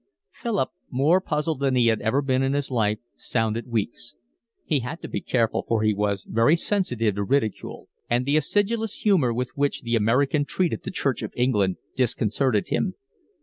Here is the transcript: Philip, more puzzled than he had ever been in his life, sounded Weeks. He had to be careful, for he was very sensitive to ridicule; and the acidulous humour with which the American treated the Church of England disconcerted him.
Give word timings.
Philip, 0.31 0.71
more 0.89 1.21
puzzled 1.21 1.59
than 1.59 1.75
he 1.75 1.85
had 1.85 2.01
ever 2.01 2.23
been 2.23 2.41
in 2.41 2.53
his 2.53 2.71
life, 2.71 2.97
sounded 3.15 3.67
Weeks. 3.67 4.15
He 4.65 4.79
had 4.79 4.99
to 5.03 5.07
be 5.07 5.21
careful, 5.21 5.63
for 5.67 5.83
he 5.83 5.93
was 5.93 6.23
very 6.23 6.55
sensitive 6.55 7.13
to 7.13 7.23
ridicule; 7.23 7.87
and 8.09 8.25
the 8.25 8.35
acidulous 8.35 8.95
humour 9.01 9.31
with 9.31 9.51
which 9.53 9.83
the 9.83 9.95
American 9.95 10.43
treated 10.43 10.81
the 10.81 10.89
Church 10.89 11.21
of 11.21 11.31
England 11.37 11.77
disconcerted 11.95 12.69
him. 12.69 12.95